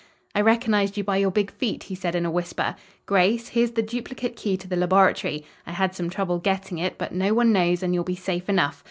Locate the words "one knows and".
7.35-7.93